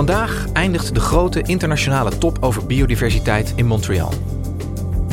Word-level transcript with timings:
Vandaag 0.00 0.46
eindigt 0.52 0.94
de 0.94 1.00
grote 1.00 1.42
internationale 1.42 2.18
top 2.18 2.36
over 2.40 2.66
biodiversiteit 2.66 3.52
in 3.56 3.66
Montreal. 3.66 4.12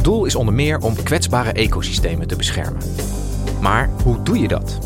Doel 0.01 0.25
is 0.25 0.35
onder 0.35 0.53
meer 0.53 0.79
om 0.79 1.03
kwetsbare 1.03 1.51
ecosystemen 1.51 2.27
te 2.27 2.35
beschermen. 2.35 2.81
Maar 3.61 3.89
hoe 4.03 4.23
doe 4.23 4.39
je 4.39 4.47
dat? 4.47 4.79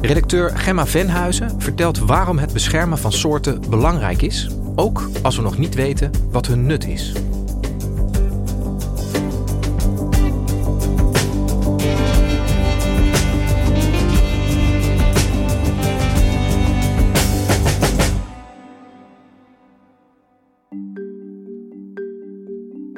Redacteur 0.00 0.56
Gemma 0.56 0.86
Venhuizen 0.86 1.60
vertelt 1.60 1.98
waarom 1.98 2.38
het 2.38 2.52
beschermen 2.52 2.98
van 2.98 3.12
soorten 3.12 3.60
belangrijk 3.70 4.22
is, 4.22 4.50
ook 4.74 5.08
als 5.22 5.36
we 5.36 5.42
nog 5.42 5.58
niet 5.58 5.74
weten 5.74 6.10
wat 6.30 6.46
hun 6.46 6.66
nut 6.66 6.86
is. 6.86 7.12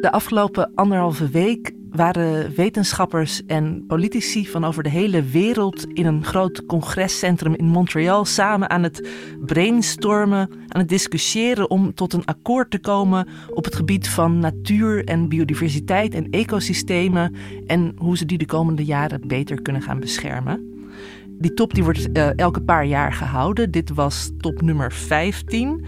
De 0.06 0.12
afgelopen 0.12 0.70
anderhalve 0.74 1.28
week 1.28 1.72
waren 1.90 2.54
wetenschappers 2.54 3.46
en 3.46 3.84
politici 3.86 4.48
van 4.48 4.64
over 4.64 4.82
de 4.82 4.88
hele 4.88 5.22
wereld 5.22 5.86
in 5.92 6.06
een 6.06 6.24
groot 6.24 6.66
congrescentrum 6.66 7.54
in 7.54 7.64
Montreal 7.64 8.24
samen 8.24 8.70
aan 8.70 8.82
het 8.82 9.08
brainstormen, 9.46 10.50
aan 10.68 10.80
het 10.80 10.88
discussiëren 10.88 11.70
om 11.70 11.94
tot 11.94 12.12
een 12.12 12.24
akkoord 12.24 12.70
te 12.70 12.78
komen 12.78 13.28
op 13.54 13.64
het 13.64 13.76
gebied 13.76 14.08
van 14.08 14.38
natuur 14.38 15.04
en 15.04 15.28
biodiversiteit 15.28 16.14
en 16.14 16.30
ecosystemen 16.30 17.34
en 17.66 17.92
hoe 17.96 18.16
ze 18.16 18.26
die 18.26 18.38
de 18.38 18.46
komende 18.46 18.84
jaren 18.84 19.28
beter 19.28 19.62
kunnen 19.62 19.82
gaan 19.82 20.00
beschermen. 20.00 20.86
Die 21.28 21.54
top 21.54 21.74
die 21.74 21.84
wordt 21.84 22.12
eh, 22.12 22.28
elke 22.36 22.62
paar 22.62 22.86
jaar 22.86 23.12
gehouden. 23.12 23.70
Dit 23.70 23.90
was 23.90 24.30
top 24.38 24.62
nummer 24.62 24.92
15. 24.92 25.84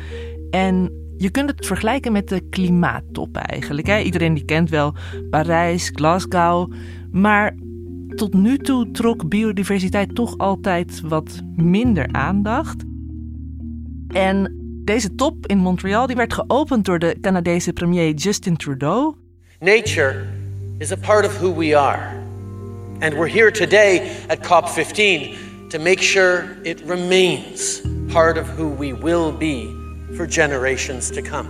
En 0.50 1.06
je 1.18 1.30
kunt 1.30 1.50
het 1.50 1.66
vergelijken 1.66 2.12
met 2.12 2.28
de 2.28 2.40
klimaattop 2.40 3.36
eigenlijk. 3.36 3.86
Hè? 3.86 3.98
Iedereen 3.98 4.34
die 4.34 4.44
kent 4.44 4.70
wel 4.70 4.94
Parijs, 5.30 5.90
Glasgow. 5.94 6.72
Maar 7.12 7.54
tot 8.14 8.34
nu 8.34 8.58
toe 8.58 8.90
trok 8.90 9.28
biodiversiteit 9.28 10.14
toch 10.14 10.38
altijd 10.38 11.00
wat 11.00 11.40
minder 11.56 12.08
aandacht. 12.12 12.84
En 14.08 14.56
deze 14.84 15.14
top 15.14 15.46
in 15.46 15.58
Montreal 15.58 16.06
die 16.06 16.16
werd 16.16 16.34
geopend 16.34 16.84
door 16.84 16.98
de 16.98 17.16
Canadese 17.20 17.72
premier 17.72 18.14
Justin 18.14 18.56
Trudeau. 18.56 19.14
Nature 19.60 20.24
is 20.78 20.92
a 20.92 20.96
part 20.96 21.26
of 21.26 21.38
who 21.38 21.54
we 21.54 21.78
are. 21.78 22.16
And 23.00 23.14
we're 23.14 23.30
here 23.30 23.50
today 23.50 24.02
at 24.26 24.38
COP15 24.38 25.36
to 25.68 25.78
make 25.78 26.02
sure 26.02 26.44
it 26.62 26.82
remains 26.86 27.82
part 28.12 28.38
of 28.38 28.48
who 28.56 28.76
we 28.78 28.94
will 28.94 29.36
be 29.38 29.77
for 30.18 30.26
generations 30.26 31.10
to 31.10 31.22
come. 31.22 31.48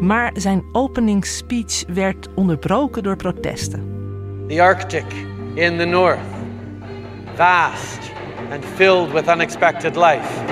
Maar 0.00 0.32
zijn 0.34 0.64
openingsspeech 0.72 1.84
werd 1.86 2.28
onderbroken 2.34 3.02
door 3.02 3.16
protesten. 3.16 3.92
The 4.48 4.62
Arctic 4.62 5.04
in 5.54 5.78
the 5.78 5.84
north, 5.84 6.18
vast 7.34 7.98
and 8.50 8.64
filled 8.64 9.12
with 9.12 9.28
unexpected 9.28 9.96
life. 9.96 10.42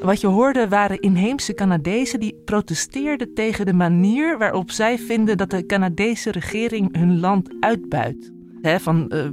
Wat 0.00 0.20
je 0.20 0.26
hoorde 0.26 0.68
waren 0.68 1.00
inheemse 1.00 1.54
Canadezen 1.54 2.20
die 2.20 2.34
protesteerden 2.44 3.34
tegen 3.34 3.66
de 3.66 3.72
manier 3.72 4.38
waarop 4.38 4.70
zij 4.70 4.98
vinden 4.98 5.36
dat 5.36 5.50
de 5.50 5.66
Canadese 5.66 6.30
regering 6.30 6.96
hun 6.96 7.20
land 7.20 7.50
uitbuit. 7.60 8.32
Van 8.62 9.08
eh, 9.08 9.26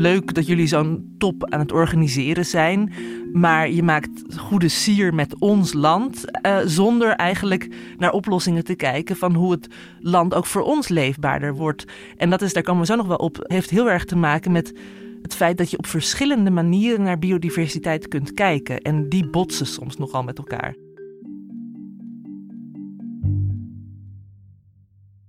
leuk 0.00 0.34
dat 0.34 0.46
jullie 0.46 0.66
zo'n 0.66 1.14
top 1.18 1.50
aan 1.50 1.60
het 1.60 1.72
organiseren 1.72 2.46
zijn, 2.46 2.92
maar 3.32 3.70
je 3.70 3.82
maakt 3.82 4.36
goede 4.36 4.68
sier 4.68 5.14
met 5.14 5.38
ons 5.38 5.72
land 5.72 6.40
eh, 6.40 6.58
zonder 6.64 7.08
eigenlijk 7.08 7.68
naar 7.98 8.12
oplossingen 8.12 8.64
te 8.64 8.74
kijken 8.74 9.16
van 9.16 9.34
hoe 9.34 9.50
het 9.50 9.68
land 10.00 10.34
ook 10.34 10.46
voor 10.46 10.62
ons 10.62 10.88
leefbaarder 10.88 11.54
wordt. 11.54 11.84
En 12.16 12.30
dat 12.30 12.42
is, 12.42 12.52
daar 12.52 12.62
komen 12.62 12.80
we 12.80 12.86
zo 12.86 12.96
nog 12.96 13.06
wel 13.06 13.16
op, 13.16 13.36
heeft 13.42 13.70
heel 13.70 13.90
erg 13.90 14.04
te 14.04 14.16
maken 14.16 14.52
met 14.52 14.72
het 15.22 15.34
feit 15.34 15.58
dat 15.58 15.70
je 15.70 15.78
op 15.78 15.86
verschillende 15.86 16.50
manieren 16.50 17.02
naar 17.02 17.18
biodiversiteit 17.18 18.08
kunt 18.08 18.34
kijken. 18.34 18.80
En 18.80 19.08
die 19.08 19.30
botsen 19.30 19.66
soms 19.66 19.96
nogal 19.96 20.22
met 20.22 20.38
elkaar. 20.38 20.85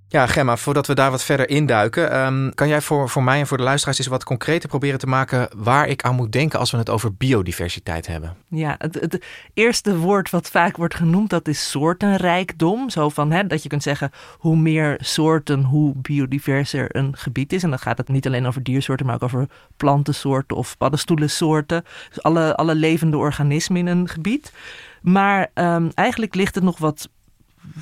Ja, 0.10 0.28
Gemma, 0.28 0.58
voordat 0.58 0.88
we 0.88 0.96
daar 0.96 1.12
wat 1.12 1.24
verder 1.24 1.50
induiken, 1.50 2.18
um, 2.26 2.54
kan 2.54 2.68
jij 2.68 2.82
voor, 2.82 3.10
voor 3.10 3.24
mij 3.24 3.40
en 3.40 3.48
voor 3.48 3.58
de 3.58 3.64
luisteraars 3.64 3.98
eens 3.98 4.08
wat 4.08 4.24
concreter 4.24 4.70
proberen 4.70 5.00
te 5.00 5.08
maken 5.08 5.50
waar 5.56 5.88
ik 5.88 6.02
aan 6.02 6.16
moet 6.16 6.32
denken 6.32 6.60
als 6.60 6.72
we 6.72 6.78
het 6.78 6.90
over 6.90 7.14
biodiversiteit 7.14 8.08
hebben? 8.08 8.36
Ja, 8.48 8.76
het, 8.78 8.94
het 8.94 9.26
eerste 9.54 9.98
woord 9.98 10.30
wat 10.30 10.50
vaak 10.50 10.78
wordt 10.78 10.96
genoemd, 10.96 11.30
dat 11.30 11.48
is 11.48 11.70
soortenrijkdom. 11.70 12.90
Zo 12.90 13.10
van 13.10 13.32
hè, 13.32 13.48
dat 13.48 13.64
je 13.64 13.70
kunt 13.70 13.84
zeggen, 13.84 14.12
hoe 14.38 14.58
meer 14.58 14.98
soorten, 15.02 15.64
hoe 15.64 15.94
biodiverser 15.96 16.96
een 16.96 17.18
gebied 17.18 17.54
is. 17.54 17.64
En 17.64 17.70
dan 17.70 17.80
gaat 17.80 17.98
het 17.98 18.08
niet 18.08 18.26
alleen 18.26 18.48
over 18.48 18.64
diersoorten, 18.64 19.06
maar 19.06 19.16
ook 19.16 19.24
over 19.24 19.48
plantensoorten 19.78 20.58
of 20.58 20.78
paddenstoelensoorten. 20.78 21.84
Dus 22.10 22.24
alle, 22.24 22.56
alle 22.56 22.76
levende 22.76 23.18
organismen 23.18 23.78
in 23.78 23.88
een 23.88 24.08
gebied. 24.08 24.54
Maar 25.02 25.48
um, 25.54 25.92
eigenlijk 25.94 26.36
ligt 26.36 26.56
het 26.56 26.64
nog 26.64 26.78
wat 26.78 27.10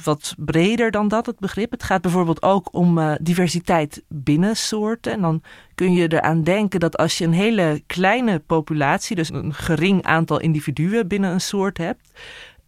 wat 0.04 0.36
breder 0.38 0.92
dan 0.92 1.08
dat, 1.08 1.26
het 1.26 1.40
begrip. 1.40 1.72
Het 1.72 1.84
gaat 1.84 2.02
bijvoorbeeld 2.02 2.42
ook 2.42 2.74
om 2.74 2.98
uh, 2.98 3.14
diversiteit 3.22 4.04
binnen 4.08 4.56
soorten. 4.56 5.12
En 5.12 5.22
dan 5.22 5.42
kun 5.76 5.94
je 5.94 6.14
eraan 6.14 6.44
denken 6.44 6.80
dat 6.80 6.98
als 6.98 7.18
je 7.18 7.26
een 7.26 7.34
hele 7.34 7.84
kleine 7.88 8.40
populatie, 8.40 9.16
dus 9.16 9.30
een 9.30 9.54
gering 9.54 10.04
aantal 10.04 10.40
individuen 10.40 11.08
binnen 11.08 11.32
een 11.32 11.42
soort 11.42 11.78
hebt. 11.78 12.12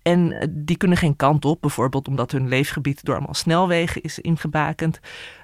En 0.01 0.51
die 0.55 0.77
kunnen 0.77 0.97
geen 0.97 1.15
kant 1.15 1.45
op, 1.45 1.61
bijvoorbeeld 1.61 2.07
omdat 2.07 2.31
hun 2.31 2.47
leefgebied 2.47 3.03
door 3.03 3.15
allemaal 3.15 3.33
snelwegen 3.33 4.01
is 4.01 4.19
ingebakend. 4.19 4.99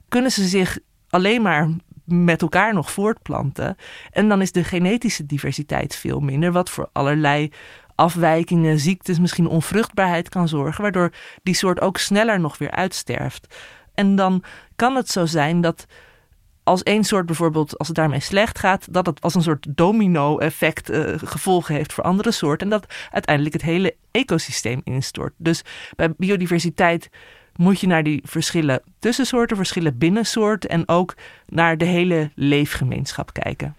Kunnen 0.07 0.31
ze 0.31 0.47
zich 0.47 0.79
alleen 1.09 1.41
maar 1.41 1.69
met 2.05 2.41
elkaar 2.41 2.73
nog 2.73 2.91
voortplanten. 2.91 3.75
En 4.11 4.27
dan 4.27 4.41
is 4.41 4.51
de 4.51 4.63
genetische 4.63 5.25
diversiteit 5.25 5.95
veel 5.95 6.19
minder, 6.19 6.51
wat 6.51 6.69
voor 6.69 6.89
allerlei 6.91 7.51
afwijkingen, 8.03 8.79
ziektes, 8.79 9.19
misschien 9.19 9.47
onvruchtbaarheid 9.47 10.29
kan 10.29 10.47
zorgen, 10.47 10.81
waardoor 10.81 11.11
die 11.43 11.55
soort 11.55 11.81
ook 11.81 11.97
sneller 11.97 12.39
nog 12.39 12.57
weer 12.57 12.71
uitsterft. 12.71 13.55
En 13.93 14.15
dan 14.15 14.43
kan 14.75 14.95
het 14.95 15.09
zo 15.09 15.25
zijn 15.25 15.61
dat 15.61 15.85
als 16.63 16.83
één 16.83 17.03
soort 17.03 17.25
bijvoorbeeld, 17.25 17.77
als 17.77 17.87
het 17.87 17.97
daarmee 17.97 18.19
slecht 18.19 18.59
gaat, 18.59 18.93
dat 18.93 19.05
het 19.05 19.21
als 19.21 19.35
een 19.35 19.41
soort 19.41 19.65
domino-effect 19.69 20.91
uh, 20.91 21.13
gevolgen 21.15 21.75
heeft 21.75 21.93
voor 21.93 22.03
andere 22.03 22.31
soorten. 22.31 22.71
En 22.71 22.79
dat 22.79 22.93
uiteindelijk 23.11 23.55
het 23.55 23.63
hele 23.63 23.95
ecosysteem 24.11 24.81
instort. 24.83 25.33
Dus 25.37 25.61
bij 25.95 26.13
biodiversiteit 26.17 27.09
moet 27.55 27.79
je 27.79 27.87
naar 27.87 28.03
die 28.03 28.21
verschillen 28.25 28.81
tussen 28.99 29.25
soorten, 29.25 29.57
verschillen 29.57 29.97
binnen 29.97 30.25
soorten 30.25 30.69
en 30.69 30.87
ook 30.87 31.15
naar 31.45 31.77
de 31.77 31.85
hele 31.85 32.31
leefgemeenschap 32.35 33.33
kijken. 33.33 33.75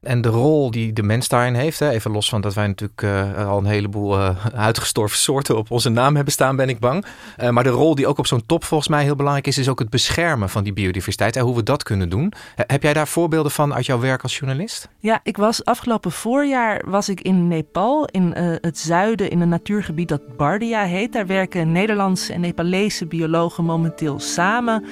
En 0.00 0.20
de 0.20 0.28
rol 0.28 0.70
die 0.70 0.92
de 0.92 1.02
mens 1.02 1.28
daarin 1.28 1.54
heeft, 1.54 1.78
hè, 1.78 1.90
even 1.90 2.10
los 2.10 2.28
van 2.28 2.40
dat 2.40 2.54
wij 2.54 2.66
natuurlijk 2.66 3.02
uh, 3.02 3.48
al 3.48 3.58
een 3.58 3.64
heleboel 3.64 4.18
uh, 4.18 4.46
uitgestorven 4.54 5.18
soorten 5.18 5.56
op 5.56 5.70
onze 5.70 5.88
naam 5.88 6.14
hebben 6.14 6.32
staan, 6.32 6.56
ben 6.56 6.68
ik 6.68 6.78
bang. 6.78 7.04
Uh, 7.42 7.48
maar 7.48 7.64
de 7.64 7.70
rol 7.70 7.94
die 7.94 8.06
ook 8.06 8.18
op 8.18 8.26
zo'n 8.26 8.46
top 8.46 8.64
volgens 8.64 8.88
mij 8.88 9.02
heel 9.02 9.16
belangrijk 9.16 9.46
is, 9.46 9.58
is 9.58 9.68
ook 9.68 9.78
het 9.78 9.90
beschermen 9.90 10.48
van 10.48 10.64
die 10.64 10.72
biodiversiteit 10.72 11.36
en 11.36 11.44
hoe 11.44 11.56
we 11.56 11.62
dat 11.62 11.82
kunnen 11.82 12.08
doen. 12.08 12.32
heb 12.54 12.82
jij 12.82 12.92
daar 12.92 13.08
voorbeelden 13.08 13.52
van 13.52 13.74
uit 13.74 13.86
jouw 13.86 14.00
werk 14.00 14.22
als 14.22 14.38
journalist? 14.38 14.88
Ja, 14.98 15.20
ik 15.22 15.36
was 15.36 15.64
afgelopen 15.64 16.12
voorjaar 16.12 16.82
was 16.86 17.08
ik 17.08 17.20
in 17.20 17.48
Nepal, 17.48 18.04
in 18.04 18.32
het 18.60 18.78
zuiden, 18.78 19.30
in 19.30 19.40
een 19.40 19.48
natuurgebied 19.48 20.08
dat 20.08 20.36
Bardia 20.36 20.84
heet. 20.84 21.12
Daar 21.12 21.26
werken 21.26 21.72
Nederlandse 21.72 22.32
en 22.32 22.40
Nepalese 22.40 23.06
biologen 23.06 23.64
momenteel 23.64 24.20
samen 24.20 24.84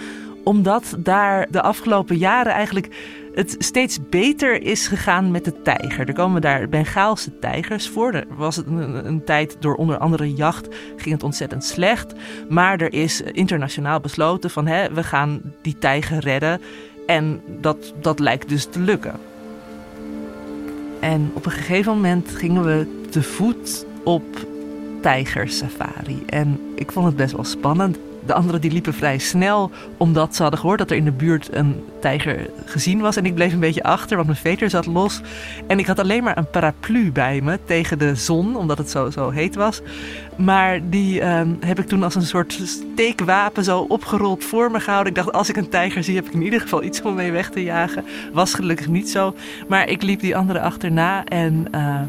Omdat 0.48 0.96
daar 0.98 1.46
de 1.50 1.62
afgelopen 1.62 2.16
jaren 2.16 2.52
eigenlijk 2.52 2.88
het 3.34 3.56
steeds 3.58 3.98
beter 4.10 4.62
is 4.62 4.86
gegaan 4.86 5.30
met 5.30 5.44
de 5.44 5.62
tijger. 5.62 6.08
Er 6.08 6.14
komen 6.14 6.40
daar 6.40 6.68
Bengaalse 6.68 7.38
tijgers 7.38 7.88
voor. 7.88 8.12
Er 8.12 8.26
was 8.36 8.56
een, 8.56 9.06
een, 9.06 9.24
tijd 9.24 9.56
door 9.60 9.74
onder 9.74 9.98
andere 9.98 10.34
jacht 10.34 10.68
ging 10.96 11.14
het 11.14 11.22
ontzettend 11.22 11.64
slecht. 11.64 12.14
Maar 12.48 12.80
er 12.80 12.92
is 12.92 13.20
internationaal 13.20 14.00
besloten 14.00 14.50
van 14.50 14.66
hè, 14.66 14.92
we 14.92 15.02
gaan 15.02 15.40
die 15.62 15.78
tijger 15.78 16.18
redden. 16.18 16.60
En 17.06 17.40
dat, 17.60 17.94
dat 18.00 18.18
lijkt 18.18 18.48
dus 18.48 18.64
te 18.64 18.80
lukken. 18.80 19.14
En 21.00 21.30
op 21.34 21.44
een 21.44 21.52
gegeven 21.52 21.92
moment 21.92 22.30
gingen 22.30 22.64
we 22.64 23.06
te 23.10 23.22
voet 23.22 23.86
op 24.04 24.24
tijgersafari. 25.02 26.22
En 26.26 26.60
ik 26.74 26.92
vond 26.92 27.06
het 27.06 27.16
best 27.16 27.32
wel 27.32 27.44
spannend. 27.44 27.98
De 28.26 28.34
anderen 28.34 28.60
die 28.60 28.70
liepen 28.70 28.94
vrij 28.94 29.18
snel, 29.18 29.70
omdat 29.96 30.36
ze 30.36 30.42
hadden 30.42 30.60
gehoord 30.60 30.78
dat 30.78 30.90
er 30.90 30.96
in 30.96 31.04
de 31.04 31.12
buurt 31.12 31.48
een 31.54 31.84
tijger 32.00 32.50
gezien 32.64 33.00
was. 33.00 33.16
En 33.16 33.26
ik 33.26 33.34
bleef 33.34 33.52
een 33.52 33.60
beetje 33.60 33.82
achter, 33.82 34.16
want 34.16 34.28
mijn 34.28 34.40
veter 34.40 34.70
zat 34.70 34.86
los. 34.86 35.20
En 35.66 35.78
ik 35.78 35.86
had 35.86 35.98
alleen 35.98 36.22
maar 36.22 36.38
een 36.38 36.50
paraplu 36.50 37.12
bij 37.12 37.40
me 37.40 37.58
tegen 37.64 37.98
de 37.98 38.14
zon, 38.14 38.56
omdat 38.56 38.78
het 38.78 38.90
zo, 38.90 39.10
zo 39.10 39.30
heet 39.30 39.54
was. 39.54 39.80
Maar 40.36 40.80
die 40.90 41.20
ehm, 41.20 41.48
heb 41.60 41.78
ik 41.78 41.86
toen 41.86 42.02
als 42.02 42.14
een 42.14 42.22
soort 42.22 42.60
steekwapen 42.64 43.64
zo 43.64 43.80
opgerold 43.80 44.44
voor 44.44 44.70
me 44.70 44.80
gehouden. 44.80 45.12
Ik 45.12 45.18
dacht, 45.18 45.32
als 45.32 45.48
ik 45.48 45.56
een 45.56 45.68
tijger 45.68 46.04
zie, 46.04 46.16
heb 46.16 46.26
ik 46.26 46.32
in 46.32 46.42
ieder 46.42 46.60
geval 46.60 46.82
iets 46.82 47.02
om 47.02 47.14
mee 47.14 47.32
weg 47.32 47.50
te 47.50 47.62
jagen. 47.62 48.04
Was 48.32 48.54
gelukkig 48.54 48.88
niet 48.88 49.10
zo. 49.10 49.34
Maar 49.68 49.88
ik 49.88 50.02
liep 50.02 50.20
die 50.20 50.36
anderen 50.36 50.62
achterna 50.62 51.24
en 51.24 51.66
uh, 51.74 52.00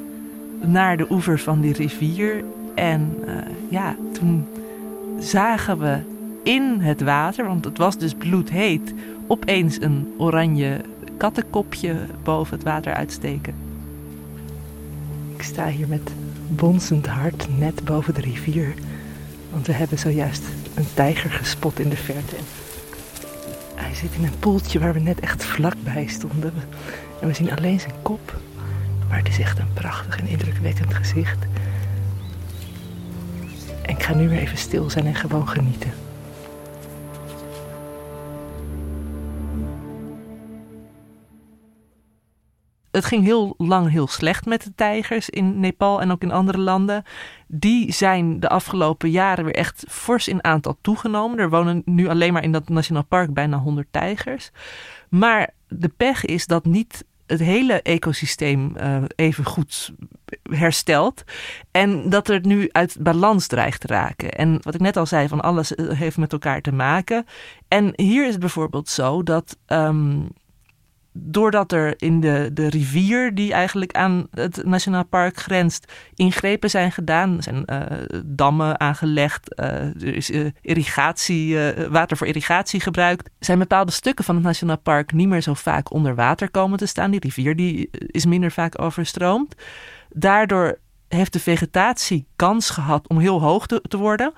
naar 0.62 0.98
de 0.98 1.06
oever 1.10 1.40
van 1.40 1.62
die 1.62 1.74
rivier. 1.74 2.44
En 2.76 3.16
uh, 3.26 3.34
ja, 3.70 3.96
toen 4.14 4.48
zagen 5.20 5.80
we 5.80 5.98
in 6.44 6.80
het 6.80 7.02
water, 7.02 7.46
want 7.46 7.66
het 7.66 7.78
was 7.78 7.98
dus 7.98 8.14
bloedheet, 8.14 8.94
opeens 9.28 9.82
een 9.82 10.14
oranje 10.18 10.82
kattenkopje 11.18 11.96
boven 12.24 12.56
het 12.56 12.64
water 12.64 12.94
uitsteken. 12.94 13.56
Ik 15.36 15.42
sta 15.42 15.68
hier 15.68 15.88
met 15.88 16.12
bonzend 16.48 17.08
hart 17.08 17.48
net 17.58 17.84
boven 17.84 18.14
de 18.14 18.22
rivier, 18.22 18.74
want 19.52 19.68
we 19.68 19.74
hebben 19.74 20.00
zojuist 20.00 20.44
een 20.76 20.88
tijger 20.94 21.30
gespot 21.32 21.80
in 21.80 21.90
de 21.90 21.98
verte. 21.98 22.36
Hij 23.76 23.94
zit 23.96 24.14
in 24.18 24.24
een 24.24 24.40
poeltje 24.40 24.80
waar 24.80 24.94
we 24.94 25.00
net 25.00 25.20
echt 25.20 25.44
vlakbij 25.44 26.08
stonden. 26.08 26.54
En 27.22 27.28
we 27.28 27.34
zien 27.34 27.52
alleen 27.52 27.80
zijn 27.80 27.94
kop. 28.02 28.40
Maar 29.10 29.18
het 29.18 29.28
is 29.28 29.40
echt 29.40 29.60
een 29.60 29.74
prachtig 29.74 30.20
en 30.20 30.28
indrukwekkend 30.28 30.94
gezicht. 30.94 31.38
En 33.90 33.96
ik 33.96 34.04
ga 34.04 34.14
nu 34.14 34.30
weer 34.30 34.40
even 34.40 34.58
stil 34.58 34.90
zijn 34.90 35.06
en 35.06 35.16
gewoon 35.16 35.48
genieten. 35.48 35.92
Het 42.92 43.06
ging 43.06 43.24
heel 43.24 43.54
lang 43.58 43.90
heel 43.90 44.08
slecht 44.08 44.46
met 44.46 44.64
de 44.64 44.72
tijgers 44.76 45.30
in 45.30 45.60
Nepal 45.60 46.02
en 46.02 46.12
ook 46.12 46.22
in 46.22 46.32
andere 46.32 46.58
landen. 46.58 47.04
Die 47.48 47.92
zijn 47.92 48.40
de 48.40 48.50
afgelopen 48.50 49.10
jaren 49.10 49.46
weer 49.46 49.56
echt 49.56 49.86
fors 49.88 50.28
in 50.28 50.44
aantal 50.44 50.78
toegenomen. 50.82 51.40
Er 51.40 51.50
wonen 51.50 51.82
nu 51.86 52.08
alleen 52.08 52.34
maar 52.34 52.44
in 52.44 52.52
dat 52.52 52.70
nationaal 52.70 53.06
park 53.06 53.34
bijna 53.34 53.58
100 53.58 53.88
tijgers. 53.92 54.52
Maar 55.10 55.50
de 55.68 55.90
pech 55.90 56.26
is 56.26 56.46
dat 56.46 56.66
niet 56.66 57.06
het 57.30 57.40
hele 57.40 57.82
ecosysteem 57.82 58.74
uh, 58.78 59.04
even 59.16 59.46
goed 59.46 59.94
herstelt. 60.44 61.24
En 61.72 62.10
dat 62.10 62.30
er 62.30 62.40
nu 62.46 62.70
uit 62.72 62.98
balans 63.00 63.48
dreigt 63.48 63.82
te 63.82 63.88
raken. 63.88 64.32
En 64.32 64.58
wat 64.62 64.74
ik 64.74 64.82
net 64.82 64.98
al 64.98 65.06
zei, 65.06 65.28
van 65.28 65.42
alles 65.42 65.76
eh, 65.76 65.98
heeft 65.98 66.18
met 66.18 66.32
elkaar 66.32 66.62
te 66.62 66.72
maken. 66.72 67.26
En 67.68 67.94
hier 67.96 68.26
is 68.26 68.32
het 68.32 68.40
bijvoorbeeld 68.40 68.90
zo 68.90 69.24
dat. 69.24 69.58
Um, 69.68 70.28
doordat 71.22 71.72
er 71.72 71.94
in 71.98 72.20
de, 72.20 72.50
de 72.54 72.70
rivier 72.70 73.36
die 73.36 73.54
eigenlijk 73.54 73.92
aan 73.92 74.28
het 74.32 74.66
Nationaal 74.66 75.06
Park 75.06 75.38
grenst, 75.38 75.94
ingrepen 76.16 76.70
zijn 76.70 76.92
gedaan. 76.92 77.38
Er 77.38 77.44
zijn 77.44 77.64
uh, 77.66 78.20
dammen 78.26 78.80
aangelegd, 78.80 79.60
uh, 79.60 79.66
er 79.82 80.16
is 80.16 80.30
uh, 80.30 80.50
irrigatie, 80.62 81.58
water 81.90 82.18
voor 82.18 82.28
irrigatie 82.28 82.80
gebruikt. 82.80 83.30
Zijn 83.40 83.60
bepaalde 83.60 83.92
stukken 83.92 84.26
van 84.26 84.36
het 84.36 84.44
Nationaal 84.44 84.78
Park 84.80 85.12
niet 85.12 85.28
meer 85.28 85.42
zo 85.42 85.54
vaak 85.54 85.92
onder 85.92 86.16
water 86.16 86.52
komen 86.52 86.78
te 86.78 86.86
staan. 86.86 87.12
Die 87.12 87.20
rivier 87.20 87.56
die 87.56 87.90
is 87.92 88.26
minder 88.26 88.52
vaak 88.52 88.82
overstroomd. 88.82 89.56
Daardoor 90.10 90.80
heeft 91.08 91.34
de 91.34 91.40
vegetatie 91.40 92.28
kans 92.36 92.70
gehad 92.70 93.08
om 93.08 93.20
heel 93.20 93.42
hoog 93.42 93.68
te, 93.68 93.82
te 93.88 93.98
worden. 93.98 94.34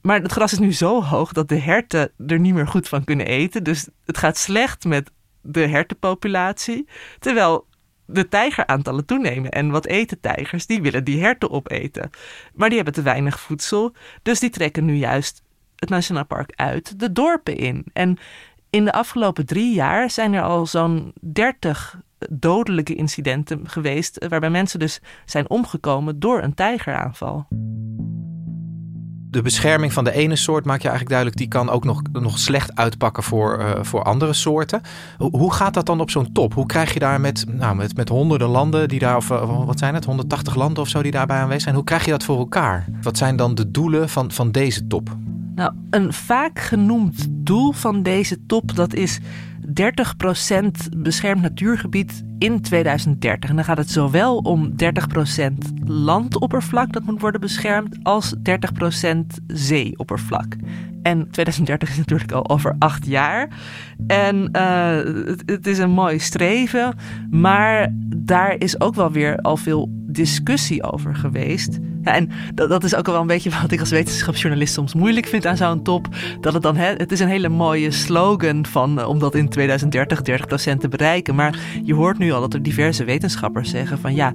Maar 0.00 0.22
het 0.22 0.32
gras 0.32 0.52
is 0.52 0.58
nu 0.58 0.72
zo 0.72 1.02
hoog 1.02 1.32
dat 1.32 1.48
de 1.48 1.58
herten 1.58 2.10
er 2.26 2.38
niet 2.38 2.54
meer 2.54 2.66
goed 2.66 2.88
van 2.88 3.04
kunnen 3.04 3.26
eten. 3.26 3.64
Dus 3.64 3.88
het 4.04 4.18
gaat 4.18 4.36
slecht 4.36 4.84
met 4.84 5.10
de 5.42 5.66
hertenpopulatie. 5.66 6.88
Terwijl 7.18 7.66
de 8.06 8.28
tijgeraantallen 8.28 9.06
toenemen. 9.06 9.50
En 9.50 9.70
wat 9.70 9.86
eten 9.86 10.20
tijgers? 10.20 10.66
Die 10.66 10.82
willen 10.82 11.04
die 11.04 11.20
herten 11.20 11.50
opeten. 11.50 12.10
Maar 12.54 12.68
die 12.68 12.76
hebben 12.76 12.94
te 12.94 13.02
weinig 13.02 13.40
voedsel. 13.40 13.92
Dus 14.22 14.40
die 14.40 14.50
trekken 14.50 14.84
nu 14.84 14.94
juist 14.94 15.42
het 15.76 15.88
Nationaal 15.88 16.26
Park 16.26 16.52
uit 16.54 17.00
de 17.00 17.12
dorpen 17.12 17.56
in. 17.56 17.84
En 17.92 18.18
in 18.70 18.84
de 18.84 18.92
afgelopen 18.92 19.46
drie 19.46 19.74
jaar 19.74 20.10
zijn 20.10 20.32
er 20.32 20.42
al 20.42 20.66
zo'n 20.66 21.12
30 21.20 22.00
dodelijke 22.30 22.94
incidenten 22.94 23.68
geweest. 23.68 24.26
waarbij 24.28 24.50
mensen 24.50 24.78
dus 24.78 25.00
zijn 25.24 25.50
omgekomen 25.50 26.20
door 26.20 26.42
een 26.42 26.54
tijgeraanval 26.54 27.46
de 29.32 29.42
bescherming 29.42 29.92
van 29.92 30.04
de 30.04 30.12
ene 30.12 30.36
soort 30.36 30.64
maak 30.64 30.82
je 30.82 30.88
eigenlijk 30.88 31.08
duidelijk, 31.08 31.38
die 31.38 31.48
kan 31.48 31.70
ook 31.70 31.84
nog, 31.84 32.02
nog 32.12 32.38
slecht 32.38 32.76
uitpakken 32.76 33.22
voor, 33.22 33.58
uh, 33.60 33.70
voor 33.80 34.02
andere 34.02 34.32
soorten. 34.32 34.80
Hoe 35.18 35.52
gaat 35.52 35.74
dat 35.74 35.86
dan 35.86 36.00
op 36.00 36.10
zo'n 36.10 36.32
top? 36.32 36.54
Hoe 36.54 36.66
krijg 36.66 36.92
je 36.92 36.98
daar 36.98 37.20
met, 37.20 37.44
nou, 37.48 37.76
met, 37.76 37.96
met 37.96 38.08
honderden 38.08 38.48
landen 38.48 38.88
die 38.88 38.98
daar, 38.98 39.16
of 39.16 39.28
wat 39.66 39.78
zijn 39.78 39.94
het, 39.94 40.04
180 40.04 40.54
landen 40.54 40.82
of 40.82 40.88
zo 40.88 41.02
die 41.02 41.12
daarbij 41.12 41.38
aanwezig 41.38 41.62
zijn, 41.62 41.74
hoe 41.74 41.84
krijg 41.84 42.04
je 42.04 42.10
dat 42.10 42.24
voor 42.24 42.38
elkaar? 42.38 42.86
Wat 43.02 43.16
zijn 43.16 43.36
dan 43.36 43.54
de 43.54 43.70
doelen 43.70 44.08
van, 44.08 44.30
van 44.30 44.50
deze 44.50 44.86
top? 44.86 45.16
Nou, 45.54 45.72
een 45.90 46.12
vaak 46.12 46.58
genoemd 46.58 47.26
doel 47.30 47.72
van 47.72 48.02
deze 48.02 48.46
top, 48.46 48.74
dat 48.74 48.94
is 48.94 49.18
30% 49.80 50.88
beschermd 50.96 51.42
natuurgebied 51.42 52.24
in 52.38 52.60
2030. 52.60 53.50
En 53.50 53.56
dan 53.56 53.64
gaat 53.64 53.76
het 53.76 53.90
zowel 53.90 54.36
om 54.36 54.70
30% 54.70 55.52
landoppervlak 55.84 56.92
dat 56.92 57.02
moet 57.02 57.20
worden 57.20 57.40
beschermd, 57.40 57.98
als 58.02 58.34
30% 58.36 59.18
zeeoppervlak. 59.46 60.56
En 61.02 61.30
2030 61.30 61.88
is 61.88 61.96
natuurlijk 61.96 62.32
al 62.32 62.48
over 62.48 62.76
acht 62.78 63.06
jaar. 63.06 63.48
En 64.06 64.48
uh, 64.56 64.96
het, 65.26 65.42
het, 65.46 65.66
is 65.66 65.78
een 65.78 65.90
mooi 65.90 66.18
streven, 66.18 66.94
maar 67.30 67.88
daar 68.16 68.54
is 68.58 68.80
ook 68.80 68.94
wel 68.94 69.12
weer 69.12 69.36
al 69.36 69.56
veel 69.56 69.88
discussie 69.92 70.92
over 70.92 71.14
geweest. 71.14 71.78
En 72.02 72.30
dat, 72.54 72.68
dat 72.68 72.84
is 72.84 72.94
ook 72.94 73.06
wel 73.06 73.20
een 73.20 73.26
beetje 73.26 73.50
wat 73.62 73.70
ik 73.70 73.80
als 73.80 73.90
wetenschapsjournalist 73.90 74.74
soms 74.74 74.94
moeilijk 74.94 75.26
vind 75.26 75.46
aan 75.46 75.56
zo'n 75.56 75.82
top. 75.82 76.08
Dat 76.40 76.52
het 76.52 76.62
dan, 76.62 76.76
hè, 76.76 76.92
het 76.92 77.12
is 77.12 77.20
een 77.20 77.28
hele 77.28 77.48
mooie 77.48 77.90
slogan 77.90 78.66
van 78.66 78.98
uh, 78.98 79.08
om 79.08 79.18
dat 79.18 79.34
in 79.34 79.48
2030 79.48 80.20
30% 80.72 80.76
te 80.78 80.88
bereiken. 80.88 81.34
Maar 81.34 81.58
je 81.84 81.94
hoort 81.94 82.18
nu 82.18 82.32
al 82.32 82.40
dat 82.40 82.54
er 82.54 82.62
diverse 82.62 83.04
wetenschappers 83.04 83.70
zeggen 83.70 83.98
van 83.98 84.14
ja, 84.14 84.32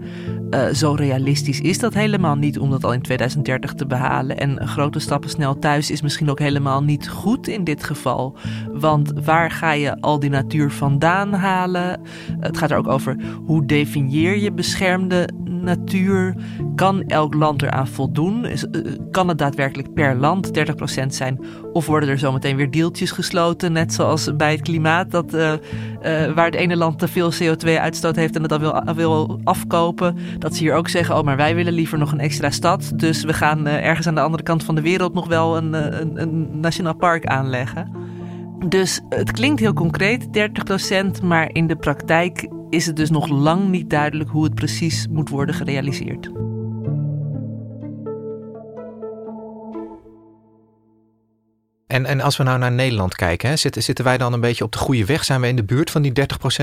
uh, 0.49 0.65
zo 0.67 0.93
realistisch 0.93 1.61
is 1.61 1.79
dat 1.79 1.93
helemaal 1.93 2.35
niet 2.35 2.59
om 2.59 2.69
dat 2.69 2.83
al 2.83 2.93
in 2.93 3.01
2030 3.01 3.73
te 3.73 3.85
behalen. 3.85 4.37
En 4.37 4.67
grote 4.67 4.99
stappen 4.99 5.29
snel 5.29 5.59
thuis 5.59 5.91
is 5.91 6.01
misschien 6.01 6.29
ook 6.29 6.39
helemaal 6.39 6.83
niet 6.83 7.09
goed 7.09 7.47
in 7.47 7.63
dit 7.63 7.83
geval. 7.83 8.35
Want 8.71 9.11
waar 9.23 9.51
ga 9.51 9.71
je 9.71 10.01
al 10.01 10.19
die 10.19 10.29
natuur 10.29 10.71
vandaan 10.71 11.33
halen? 11.33 12.01
Het 12.39 12.57
gaat 12.57 12.71
er 12.71 12.77
ook 12.77 12.87
over 12.87 13.17
hoe 13.45 13.65
definieer 13.65 14.37
je 14.37 14.51
beschermde 14.51 15.29
natuur? 15.67 16.35
Kan 16.75 17.03
elk 17.03 17.33
land 17.33 17.61
eraan 17.61 17.87
voldoen? 17.87 18.45
Uh, 18.45 18.57
kan 19.11 19.27
het 19.27 19.37
daadwerkelijk 19.37 19.93
per 19.93 20.15
land 20.15 20.51
30% 21.03 21.05
zijn? 21.07 21.39
Of 21.73 21.85
worden 21.85 22.09
er 22.09 22.19
zometeen 22.19 22.55
weer 22.55 22.71
deeltjes 22.71 23.11
gesloten, 23.11 23.71
net 23.71 23.93
zoals 23.93 24.35
bij 24.35 24.51
het 24.51 24.61
klimaat, 24.61 25.11
dat, 25.11 25.33
uh, 25.33 25.51
uh, 25.51 25.57
waar 26.33 26.45
het 26.45 26.55
ene 26.55 26.77
land 26.77 26.99
te 26.99 27.07
veel 27.07 27.31
CO2-uitstoot 27.33 28.15
heeft 28.15 28.35
en 28.35 28.41
het 28.41 28.49
dan 28.49 28.59
wil, 28.59 28.93
wil 28.95 29.39
afkopen? 29.43 30.17
Dat 30.37 30.55
ze 30.55 30.63
hier 30.63 30.73
ook 30.73 30.89
zeggen: 30.89 31.17
Oh, 31.17 31.23
maar 31.23 31.37
wij 31.37 31.55
willen 31.55 31.73
liever 31.73 31.97
nog 31.97 32.11
een 32.11 32.19
extra 32.19 32.49
stad. 32.49 32.91
Dus 32.95 33.23
we 33.23 33.33
gaan 33.33 33.67
ergens 33.67 34.07
aan 34.07 34.15
de 34.15 34.21
andere 34.21 34.43
kant 34.43 34.63
van 34.63 34.75
de 34.75 34.81
wereld 34.81 35.13
nog 35.13 35.27
wel 35.27 35.57
een, 35.57 35.73
een, 35.73 36.21
een 36.21 36.59
nationaal 36.59 36.95
park 36.95 37.25
aanleggen. 37.25 37.91
Dus 38.65 39.01
het 39.09 39.31
klinkt 39.31 39.59
heel 39.59 39.73
concreet, 39.73 40.27
30%, 41.19 41.23
maar 41.23 41.49
in 41.51 41.67
de 41.67 41.75
praktijk 41.75 42.47
is 42.69 42.85
het 42.85 42.95
dus 42.95 43.09
nog 43.09 43.27
lang 43.27 43.69
niet 43.69 43.89
duidelijk 43.89 44.29
hoe 44.29 44.43
het 44.43 44.55
precies 44.55 45.07
moet 45.07 45.29
worden 45.29 45.55
gerealiseerd. 45.55 46.29
En, 51.97 52.05
en 52.05 52.21
als 52.21 52.37
we 52.37 52.43
nou 52.43 52.59
naar 52.59 52.71
Nederland 52.71 53.15
kijken, 53.15 53.49
hè, 53.49 53.55
zitten, 53.55 53.83
zitten 53.83 54.05
wij 54.05 54.17
dan 54.17 54.33
een 54.33 54.39
beetje 54.39 54.63
op 54.63 54.71
de 54.71 54.77
goede 54.77 55.05
weg? 55.05 55.23
Zijn 55.23 55.41
we 55.41 55.47
in 55.47 55.55
de 55.55 55.63
buurt 55.63 55.91
van 55.91 56.01
die 56.01 56.11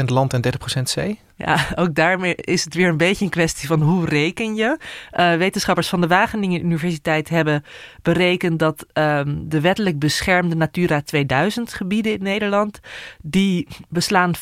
30% 0.00 0.04
land 0.04 0.32
en 0.32 0.42
30% 0.78 0.82
zee? 0.82 1.20
Ja, 1.36 1.66
ook 1.76 1.94
daarmee 1.94 2.34
is 2.34 2.64
het 2.64 2.74
weer 2.74 2.88
een 2.88 2.96
beetje 2.96 3.24
een 3.24 3.30
kwestie 3.30 3.68
van 3.68 3.82
hoe 3.82 4.06
reken 4.06 4.54
je. 4.54 4.78
Uh, 5.12 5.34
wetenschappers 5.34 5.88
van 5.88 6.00
de 6.00 6.06
Wageningen 6.06 6.64
Universiteit 6.64 7.28
hebben 7.28 7.64
berekend 8.02 8.58
dat 8.58 8.86
um, 8.92 9.48
de 9.48 9.60
wettelijk 9.60 9.98
beschermde 9.98 10.54
Natura 10.54 11.02
2000 11.02 11.72
gebieden 11.72 12.12
in 12.12 12.22
Nederland, 12.22 12.80
die 13.22 13.68
beslaan 13.88 14.32
15% 14.36 14.40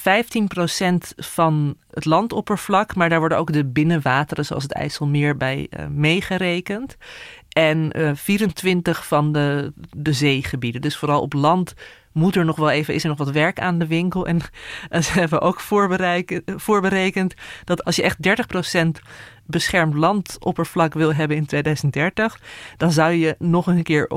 van 1.16 1.76
het 1.90 2.04
landoppervlak, 2.04 2.94
maar 2.94 3.08
daar 3.08 3.18
worden 3.18 3.38
ook 3.38 3.52
de 3.52 3.64
binnenwateren 3.64 4.44
zoals 4.44 4.62
het 4.62 4.72
IJsselmeer 4.72 5.36
bij 5.36 5.66
uh, 5.70 5.86
meegerekend. 5.86 6.96
En 7.52 7.98
uh, 7.98 8.10
24 8.14 9.06
van 9.06 9.32
de, 9.32 9.72
de 9.96 10.12
zeegebieden. 10.12 10.80
Dus 10.80 10.96
vooral 10.96 11.20
op 11.20 11.32
land 11.32 11.74
moet 12.12 12.36
er 12.36 12.44
nog 12.44 12.56
wel 12.56 12.70
even, 12.70 12.94
is 12.94 13.02
er 13.02 13.08
nog 13.08 13.18
wat 13.18 13.30
werk 13.30 13.60
aan 13.60 13.78
de 13.78 13.86
winkel. 13.86 14.26
En 14.26 14.40
ze 15.04 15.12
hebben 15.12 15.40
ook 15.40 15.60
voorberekend 16.56 17.34
dat 17.64 17.84
als 17.84 17.96
je 17.96 18.02
echt 18.02 18.16
30% 18.76 18.86
beschermd 19.46 19.94
landoppervlak 19.94 20.94
wil 20.94 21.14
hebben 21.14 21.36
in 21.36 21.46
2030, 21.46 22.40
dan 22.76 22.92
zou 22.92 23.12
je 23.12 23.36
nog 23.38 23.66
een 23.66 23.82
keer 23.82 24.10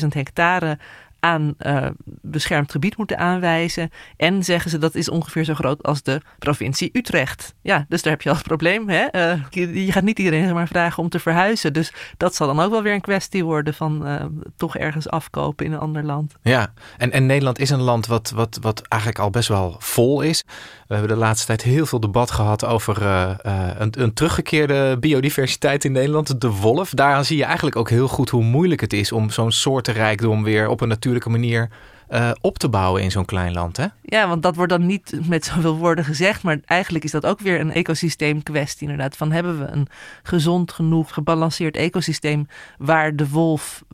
150.000 0.00 0.06
hectare 0.08 0.78
aan 1.22 1.54
uh, 1.58 1.86
beschermd 2.04 2.70
gebied 2.70 2.96
moeten 2.96 3.18
aanwijzen. 3.18 3.90
En 4.16 4.44
zeggen 4.44 4.70
ze 4.70 4.78
dat 4.78 4.94
is 4.94 5.08
ongeveer 5.08 5.44
zo 5.44 5.54
groot 5.54 5.82
als 5.82 6.02
de 6.02 6.20
provincie 6.38 6.90
Utrecht. 6.92 7.54
Ja, 7.60 7.86
dus 7.88 8.02
daar 8.02 8.12
heb 8.12 8.22
je 8.22 8.28
al 8.28 8.34
het 8.34 8.44
probleem. 8.44 8.88
Hè? 8.88 9.32
Uh, 9.32 9.40
je, 9.84 9.92
gaat 9.92 10.02
niet 10.02 10.18
iedereen 10.18 10.54
maar 10.54 10.68
vragen 10.68 11.02
om 11.02 11.08
te 11.08 11.18
verhuizen. 11.18 11.72
Dus 11.72 11.92
dat 12.16 12.34
zal 12.34 12.46
dan 12.46 12.60
ook 12.60 12.70
wel 12.70 12.82
weer 12.82 12.94
een 12.94 13.00
kwestie 13.00 13.44
worden 13.44 13.74
van 13.74 14.08
uh, 14.08 14.24
toch 14.56 14.76
ergens 14.76 15.08
afkopen 15.08 15.66
in 15.66 15.72
een 15.72 15.78
ander 15.78 16.04
land. 16.04 16.34
Ja, 16.42 16.72
en, 16.98 17.12
en 17.12 17.26
Nederland 17.26 17.58
is 17.58 17.70
een 17.70 17.80
land 17.80 18.06
wat, 18.06 18.30
wat, 18.30 18.58
wat 18.60 18.82
eigenlijk 18.88 19.22
al 19.22 19.30
best 19.30 19.48
wel 19.48 19.76
vol 19.78 20.20
is. 20.20 20.44
We 20.86 20.94
hebben 20.98 21.16
de 21.16 21.22
laatste 21.22 21.46
tijd 21.46 21.62
heel 21.62 21.86
veel 21.86 22.00
debat 22.00 22.30
gehad 22.30 22.64
over 22.64 23.02
een, 23.02 24.02
een 24.02 24.14
teruggekeerde 24.14 24.96
biodiversiteit 25.00 25.84
in 25.84 25.92
Nederland, 25.92 26.40
de 26.40 26.50
wolf. 26.50 26.90
Daaraan 26.90 27.24
zie 27.24 27.36
je 27.36 27.44
eigenlijk 27.44 27.76
ook 27.76 27.90
heel 27.90 28.08
goed 28.08 28.30
hoe 28.30 28.42
moeilijk 28.42 28.80
het 28.80 28.92
is 28.92 29.12
om 29.12 29.30
zo'n 29.30 29.52
soortenrijkdom 29.52 30.42
weer 30.42 30.68
op 30.68 30.80
een 30.80 30.88
natuur 30.88 31.11
manier 31.20 31.68
uh, 32.12 32.30
op 32.40 32.58
te 32.58 32.68
bouwen 32.68 33.02
in 33.02 33.10
zo'n 33.10 33.24
klein 33.24 33.52
land. 33.52 33.76
Hè? 33.76 33.86
Ja, 34.02 34.28
want 34.28 34.42
dat 34.42 34.56
wordt 34.56 34.72
dan 34.72 34.86
niet 34.86 35.28
met 35.28 35.44
zoveel 35.44 35.76
woorden 35.76 36.04
gezegd, 36.04 36.42
maar 36.42 36.60
eigenlijk 36.64 37.04
is 37.04 37.10
dat 37.10 37.26
ook 37.26 37.40
weer 37.40 37.60
een 37.60 37.72
ecosysteemkwestie 37.72 38.88
inderdaad. 38.88 39.16
Van 39.16 39.32
hebben 39.32 39.58
we 39.58 39.64
een 39.64 39.86
gezond 40.22 40.72
genoeg, 40.72 41.14
gebalanceerd 41.14 41.76
ecosysteem 41.76 42.46
waar 42.78 43.16
de 43.16 43.28
wolf 43.28 43.84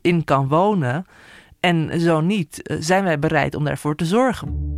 in 0.00 0.24
kan 0.24 0.48
wonen? 0.48 1.06
En 1.60 2.00
zo 2.00 2.20
niet, 2.20 2.62
eh, 2.62 2.76
zijn 2.80 3.04
wij 3.04 3.18
bereid 3.18 3.54
om 3.54 3.64
daarvoor 3.64 3.96
te 3.96 4.04
zorgen? 4.04 4.69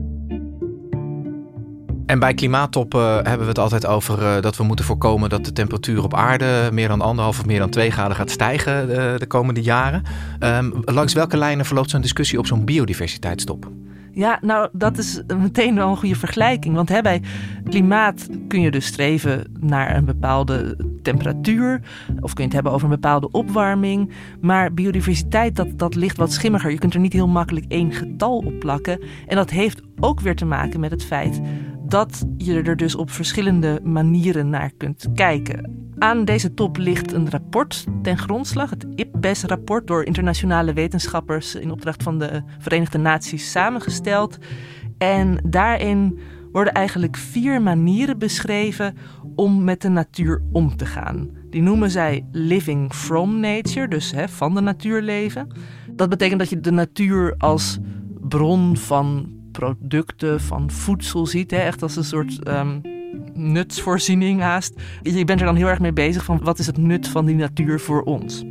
En 2.12 2.18
bij 2.18 2.34
klimaattoppen 2.34 3.14
hebben 3.14 3.38
we 3.38 3.46
het 3.46 3.58
altijd 3.58 3.86
over 3.86 4.22
uh, 4.22 4.40
dat 4.40 4.56
we 4.56 4.62
moeten 4.64 4.84
voorkomen 4.84 5.28
dat 5.28 5.44
de 5.44 5.52
temperatuur 5.52 6.02
op 6.02 6.14
aarde 6.14 6.68
meer 6.72 6.88
dan 6.88 7.00
anderhalf 7.00 7.38
of 7.38 7.46
meer 7.46 7.58
dan 7.58 7.70
twee 7.70 7.90
graden 7.90 8.16
gaat 8.16 8.30
stijgen 8.30 8.86
de, 8.86 8.94
eh, 8.94 9.18
de 9.18 9.26
komende 9.26 9.62
jaren. 9.62 10.02
Um, 10.40 10.72
langs 10.84 11.12
welke 11.12 11.36
lijnen 11.36 11.64
verloopt 11.64 11.90
zo'n 11.90 12.00
discussie 12.00 12.38
op 12.38 12.46
zo'n 12.46 12.64
biodiversiteitstop? 12.64 13.70
Ja, 14.14 14.38
nou, 14.40 14.68
dat 14.72 14.98
is 14.98 15.22
meteen 15.38 15.74
wel 15.74 15.90
een 15.90 15.96
goede 15.96 16.14
vergelijking. 16.14 16.74
Want 16.74 16.88
hè, 16.88 17.02
bij 17.02 17.22
klimaat 17.68 18.28
kun 18.48 18.60
je 18.60 18.70
dus 18.70 18.86
streven 18.86 19.44
naar 19.60 19.96
een 19.96 20.04
bepaalde 20.04 20.76
temperatuur. 21.02 21.80
Of 22.20 22.32
kun 22.32 22.42
je 22.42 22.44
het 22.44 22.52
hebben 22.52 22.72
over 22.72 22.84
een 22.84 23.00
bepaalde 23.00 23.30
opwarming. 23.30 24.12
Maar 24.40 24.74
biodiversiteit, 24.74 25.56
dat, 25.56 25.78
dat 25.78 25.94
ligt 25.94 26.16
wat 26.16 26.32
schimmiger. 26.32 26.70
Je 26.70 26.78
kunt 26.78 26.94
er 26.94 27.00
niet 27.00 27.12
heel 27.12 27.28
makkelijk 27.28 27.66
één 27.68 27.92
getal 27.92 28.36
op 28.36 28.58
plakken. 28.58 29.00
En 29.26 29.36
dat 29.36 29.50
heeft 29.50 29.80
ook 30.00 30.20
weer 30.20 30.36
te 30.36 30.44
maken 30.44 30.80
met 30.80 30.90
het 30.90 31.04
feit 31.04 31.40
dat 31.92 32.24
je 32.36 32.62
er 32.62 32.76
dus 32.76 32.94
op 32.94 33.10
verschillende 33.10 33.80
manieren 33.82 34.48
naar 34.48 34.72
kunt 34.76 35.06
kijken. 35.14 35.90
Aan 35.98 36.24
deze 36.24 36.54
top 36.54 36.76
ligt 36.76 37.12
een 37.12 37.30
rapport 37.30 37.84
ten 38.02 38.18
grondslag, 38.18 38.70
het 38.70 38.86
IPBES-rapport, 38.94 39.86
door 39.86 40.04
internationale 40.04 40.72
wetenschappers 40.72 41.54
in 41.54 41.70
opdracht 41.70 42.02
van 42.02 42.18
de 42.18 42.42
Verenigde 42.58 42.98
Naties 42.98 43.50
samengesteld. 43.50 44.38
En 44.98 45.38
daarin 45.46 46.18
worden 46.52 46.72
eigenlijk 46.72 47.16
vier 47.16 47.62
manieren 47.62 48.18
beschreven 48.18 48.96
om 49.34 49.64
met 49.64 49.82
de 49.82 49.88
natuur 49.88 50.42
om 50.52 50.76
te 50.76 50.86
gaan. 50.86 51.30
Die 51.50 51.62
noemen 51.62 51.90
zij 51.90 52.26
living 52.30 52.94
from 52.94 53.40
nature, 53.40 53.88
dus 53.88 54.12
hè, 54.12 54.28
van 54.28 54.54
de 54.54 54.60
natuur 54.60 55.02
leven. 55.02 55.48
Dat 55.90 56.08
betekent 56.08 56.38
dat 56.38 56.50
je 56.50 56.60
de 56.60 56.72
natuur 56.72 57.34
als 57.38 57.78
bron 58.20 58.76
van 58.76 59.40
producten, 59.52 60.40
van 60.40 60.70
voedsel 60.70 61.26
ziet. 61.26 61.50
Hè? 61.50 61.56
Echt 61.56 61.82
als 61.82 61.96
een 61.96 62.04
soort 62.04 62.48
um, 62.48 62.80
nutsvoorziening 63.34 64.40
haast. 64.40 64.80
Je 65.02 65.24
bent 65.24 65.40
er 65.40 65.46
dan 65.46 65.56
heel 65.56 65.68
erg 65.68 65.80
mee 65.80 65.92
bezig 65.92 66.24
van 66.24 66.40
wat 66.42 66.58
is 66.58 66.66
het 66.66 66.76
nut 66.76 67.08
van 67.08 67.26
die 67.26 67.36
natuur 67.36 67.80
voor 67.80 68.02
ons. 68.02 68.44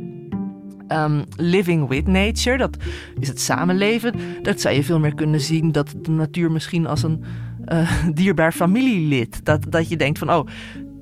Um, 0.88 1.24
living 1.36 1.88
with 1.88 2.06
nature, 2.06 2.56
dat 2.56 2.76
is 3.20 3.28
het 3.28 3.40
samenleven. 3.40 4.14
Dat 4.42 4.60
zou 4.60 4.74
je 4.74 4.84
veel 4.84 4.98
meer 4.98 5.14
kunnen 5.14 5.40
zien 5.40 5.72
dat 5.72 5.94
de 6.02 6.10
natuur 6.10 6.50
misschien 6.50 6.86
als 6.86 7.02
een 7.02 7.24
uh, 7.72 7.92
dierbaar 8.14 8.52
familielid. 8.52 9.44
Dat, 9.44 9.66
dat 9.68 9.88
je 9.88 9.96
denkt 9.96 10.18
van, 10.18 10.32
oh, 10.32 10.46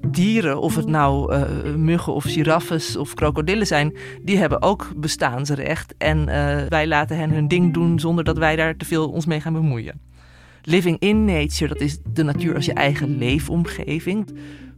dieren, 0.08 0.60
of 0.60 0.76
het 0.76 0.86
nou 0.86 1.34
uh, 1.34 1.42
muggen 1.76 2.14
of 2.14 2.24
giraffes 2.24 2.96
of 2.96 3.14
krokodillen 3.14 3.66
zijn, 3.66 3.96
die 4.22 4.36
hebben 4.36 4.62
ook 4.62 4.92
bestaansrecht. 4.96 5.94
En 5.98 6.18
uh, 6.18 6.24
wij 6.68 6.86
laten 6.86 7.16
hen 7.16 7.30
hun 7.30 7.48
ding 7.48 7.72
doen 7.72 7.98
zonder 7.98 8.24
dat 8.24 8.38
wij 8.38 8.56
daar 8.56 8.76
te 8.76 8.84
veel 8.84 9.08
ons 9.08 9.26
mee 9.26 9.40
gaan 9.40 9.52
bemoeien. 9.52 10.00
Living 10.62 10.98
in 10.98 11.24
nature, 11.24 11.68
dat 11.68 11.80
is 11.80 11.98
de 12.12 12.22
natuur 12.22 12.54
als 12.54 12.64
je 12.64 12.72
eigen 12.72 13.18
leefomgeving. 13.18 14.28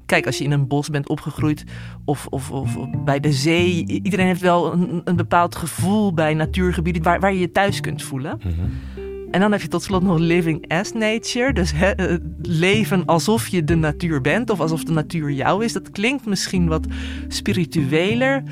Kijk, 0.07 0.27
als 0.27 0.39
je 0.39 0.45
in 0.45 0.53
een 0.53 0.67
bos 0.67 0.91
bent 0.91 1.09
opgegroeid 1.09 1.65
of, 2.05 2.27
of, 2.27 2.51
of 2.51 2.77
bij 3.05 3.21
de 3.21 3.33
zee, 3.33 3.85
iedereen 3.87 4.27
heeft 4.27 4.41
wel 4.41 4.73
een, 4.73 5.17
bepaald 5.17 5.57
gevoel 5.57 6.15
bij 6.15 6.35
natuurgebieden 6.35 7.03
waar, 7.03 7.21
waar 7.21 7.33
je 7.33 7.41
je 7.41 7.53
thuis 7.53 7.81
kunt 7.81 8.03
voelen. 8.03 8.41
-hmm. 8.41 8.71
En 9.33 9.41
dan 9.41 9.53
heb 9.53 9.61
je 9.61 9.69
tot 9.69 9.83
slot 9.83 10.03
nog 10.03 10.19
living 10.19 10.65
as 10.69 10.93
nature. 10.93 11.53
Dus 11.53 11.73
he, 11.75 12.19
leven 12.43 13.05
alsof 13.07 13.49
je 13.49 13.65
de 13.65 13.75
natuur 13.75 14.21
bent 14.21 14.51
of 14.51 14.61
alsof 14.61 14.85
de 14.85 14.93
natuur 14.93 15.31
jou 15.31 15.65
is. 15.65 15.73
Dat 15.73 15.91
klinkt 15.91 16.27
misschien 16.27 16.69
wat 16.69 16.87
spiritueler. 17.29 18.43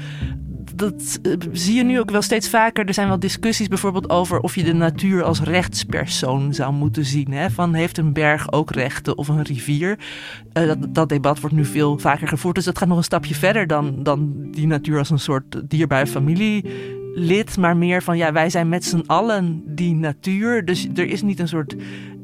Dat 0.75 1.19
uh, 1.23 1.35
zie 1.53 1.75
je 1.75 1.83
nu 1.83 2.01
ook 2.01 2.11
wel 2.11 2.23
steeds 2.23 2.49
vaker. 2.49 2.87
Er 2.87 2.95
zijn 2.95 3.09
wel 3.09 3.19
discussies 3.19 3.69
bijvoorbeeld 3.69 4.11
over 4.11 4.41
of 4.41 4.55
je 4.55 4.63
de 4.63 4.73
natuur 4.73 5.23
als 5.23 5.43
rechtspersoon 5.43 6.55
zou 6.55 6.73
moeten 6.73 7.05
zien. 7.05 7.33
Hè? 7.33 7.51
Van 7.51 7.75
heeft 7.75 7.99
een 7.99 8.13
berg 8.13 8.53
ook 8.53 8.71
rechten 8.71 9.19
of 9.19 9.29
een 9.29 9.43
rivier? 9.43 9.99
Uh, 10.59 10.67
dat, 10.67 10.95
dat, 10.95 11.09
debat 11.09 11.41
wordt 11.41 11.57
nu 11.57 11.65
veel 11.65 11.99
vaker 11.99 12.29
gevoerd. 12.29 12.55
Dus 12.55 12.65
dat 12.65 12.79
gaat 12.79 12.89
nog 12.89 12.97
een 12.97 13.05
stapje 13.05 13.35
verder 13.35 13.67
dan, 13.67 14.03
dan 14.03 14.49
die 14.51 14.67
natuur 14.67 14.99
als 14.99 15.11
een 15.11 15.19
soort 15.19 15.71
dierbare 15.71 16.07
familie 16.07 16.65
lid, 17.15 17.57
maar 17.57 17.77
meer 17.77 18.03
van 18.03 18.17
ja, 18.17 18.33
wij 18.33 18.51
zijn 18.51 18.69
met 18.69 18.85
z'n 18.85 19.05
allen 19.07 19.63
die 19.67 19.95
natuur. 19.95 20.65
Dus 20.65 20.89
er 20.95 21.07
is 21.07 21.23
niet 21.23 21.39
een 21.39 21.49
soort 21.49 21.75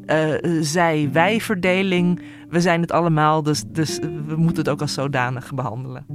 uh, 0.06 0.34
zij-wij 0.60 1.40
verdeling. 1.40 2.22
We 2.48 2.60
zijn 2.60 2.80
het 2.80 2.92
allemaal, 2.92 3.42
dus, 3.42 3.64
dus 3.66 3.98
we 4.26 4.36
moeten 4.36 4.56
het 4.56 4.68
ook 4.68 4.80
als 4.80 4.92
zodanig 4.92 5.54
behandelen. 5.54 6.06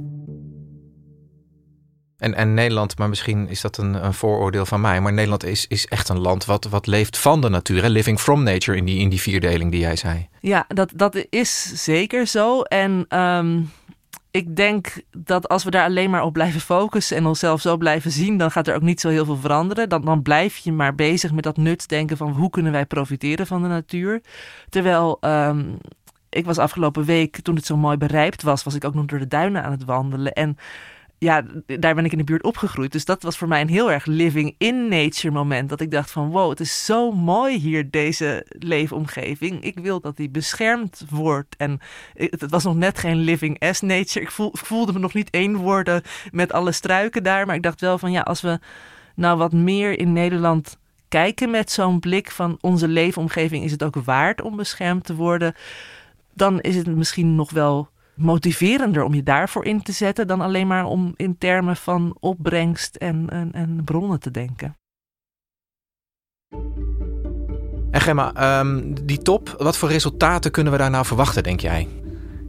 En, 2.16 2.34
en 2.34 2.54
Nederland, 2.54 2.98
maar 2.98 3.08
misschien 3.08 3.48
is 3.48 3.60
dat 3.60 3.78
een, 3.78 4.04
een, 4.04 4.14
vooroordeel 4.14 4.66
van 4.66 4.80
mij, 4.80 5.00
maar 5.00 5.12
Nederland 5.12 5.44
is, 5.44 5.66
is 5.66 5.86
echt 5.86 6.08
een 6.08 6.20
land 6.20 6.44
wat, 6.44 6.64
wat 6.64 6.86
leeft 6.86 7.18
van 7.18 7.40
de 7.40 7.48
natuur. 7.48 7.82
Hè? 7.82 7.88
Living 7.88 8.20
from 8.20 8.42
nature 8.42 8.76
in 8.76 8.84
die, 8.84 8.98
in 8.98 9.08
die 9.08 9.20
vierdeling 9.20 9.70
die 9.70 9.80
jij 9.80 9.96
zei. 9.96 10.28
Ja, 10.40 10.64
dat, 10.68 10.92
dat 10.94 11.26
is 11.30 11.72
zeker 11.84 12.26
zo. 12.26 12.62
En 12.62 13.18
um, 13.18 13.70
ik 14.32 14.56
denk 14.56 15.02
dat 15.10 15.48
als 15.48 15.64
we 15.64 15.70
daar 15.70 15.84
alleen 15.84 16.10
maar 16.10 16.22
op 16.22 16.32
blijven 16.32 16.60
focussen 16.60 17.16
en 17.16 17.26
onszelf 17.26 17.60
zo 17.60 17.76
blijven 17.76 18.10
zien, 18.10 18.38
dan 18.38 18.50
gaat 18.50 18.66
er 18.66 18.74
ook 18.74 18.82
niet 18.82 19.00
zo 19.00 19.08
heel 19.08 19.24
veel 19.24 19.36
veranderen. 19.36 19.88
Dan, 19.88 20.04
dan 20.04 20.22
blijf 20.22 20.56
je 20.56 20.72
maar 20.72 20.94
bezig 20.94 21.32
met 21.32 21.44
dat 21.44 21.56
nutsdenken 21.56 22.16
van 22.16 22.30
hoe 22.30 22.50
kunnen 22.50 22.72
wij 22.72 22.86
profiteren 22.86 23.46
van 23.46 23.62
de 23.62 23.68
natuur. 23.68 24.22
Terwijl 24.68 25.18
um, 25.20 25.78
ik 26.28 26.44
was 26.44 26.58
afgelopen 26.58 27.04
week, 27.04 27.40
toen 27.40 27.54
het 27.54 27.66
zo 27.66 27.76
mooi 27.76 27.96
berijpt 27.96 28.42
was, 28.42 28.62
was 28.62 28.74
ik 28.74 28.84
ook 28.84 28.94
nog 28.94 29.04
door 29.04 29.18
de 29.18 29.28
duinen 29.28 29.64
aan 29.64 29.70
het 29.72 29.84
wandelen. 29.84 30.32
En 30.32 30.56
ja, 31.22 31.42
daar 31.66 31.94
ben 31.94 32.04
ik 32.04 32.12
in 32.12 32.18
de 32.18 32.24
buurt 32.24 32.42
opgegroeid. 32.42 32.92
Dus 32.92 33.04
dat 33.04 33.22
was 33.22 33.36
voor 33.36 33.48
mij 33.48 33.60
een 33.60 33.68
heel 33.68 33.90
erg 33.90 34.04
living 34.04 34.54
in 34.58 34.88
nature 34.88 35.34
moment. 35.34 35.68
Dat 35.68 35.80
ik 35.80 35.90
dacht 35.90 36.10
van 36.10 36.30
wow, 36.30 36.50
het 36.50 36.60
is 36.60 36.84
zo 36.84 37.12
mooi 37.12 37.58
hier 37.58 37.90
deze 37.90 38.46
leefomgeving. 38.48 39.62
Ik 39.62 39.78
wil 39.78 40.00
dat 40.00 40.16
die 40.16 40.30
beschermd 40.30 41.04
wordt. 41.10 41.56
En 41.56 41.80
het 42.14 42.50
was 42.50 42.64
nog 42.64 42.76
net 42.76 42.98
geen 42.98 43.16
living 43.16 43.60
as 43.60 43.80
nature. 43.80 44.24
Ik 44.24 44.30
voelde 44.52 44.92
me 44.92 44.98
nog 44.98 45.14
niet 45.14 45.30
één 45.30 45.56
worden 45.56 46.02
met 46.30 46.52
alle 46.52 46.72
struiken 46.72 47.22
daar. 47.22 47.46
Maar 47.46 47.56
ik 47.56 47.62
dacht 47.62 47.80
wel 47.80 47.98
van 47.98 48.12
ja, 48.12 48.20
als 48.20 48.40
we 48.40 48.58
nou 49.14 49.38
wat 49.38 49.52
meer 49.52 49.98
in 49.98 50.12
Nederland 50.12 50.78
kijken 51.08 51.50
met 51.50 51.70
zo'n 51.70 52.00
blik 52.00 52.30
van 52.30 52.58
onze 52.60 52.88
leefomgeving, 52.88 53.64
is 53.64 53.72
het 53.72 53.82
ook 53.82 53.96
waard 54.04 54.40
om 54.40 54.56
beschermd 54.56 55.04
te 55.04 55.14
worden. 55.14 55.54
Dan 56.34 56.60
is 56.60 56.76
het 56.76 56.86
misschien 56.86 57.34
nog 57.34 57.50
wel 57.50 57.90
motiverender 58.14 59.02
om 59.02 59.14
je 59.14 59.22
daarvoor 59.22 59.64
in 59.64 59.82
te 59.82 59.92
zetten 59.92 60.26
dan 60.26 60.40
alleen 60.40 60.66
maar 60.66 60.84
om 60.84 61.12
in 61.16 61.38
termen 61.38 61.76
van 61.76 62.16
opbrengst 62.20 62.96
en, 62.96 63.30
en, 63.30 63.52
en 63.52 63.84
bronnen 63.84 64.20
te 64.20 64.30
denken. 64.30 64.76
En 67.90 68.00
Gemma, 68.00 68.34
ehm, 68.34 68.94
die 69.02 69.18
top, 69.18 69.54
wat 69.58 69.76
voor 69.76 69.88
resultaten 69.88 70.50
kunnen 70.50 70.72
we 70.72 70.78
daar 70.78 70.90
nou 70.90 71.04
verwachten, 71.04 71.42
denk 71.42 71.60
jij? 71.60 71.88